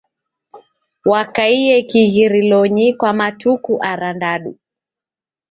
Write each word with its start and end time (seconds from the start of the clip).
Wakaie 1.11 1.75
kighirilonyi 1.89 2.87
kwa 2.99 3.11
matuku 3.17 3.73
arandadu. 3.91 4.51